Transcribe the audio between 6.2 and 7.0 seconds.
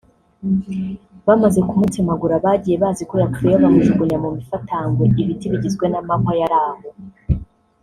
yari aho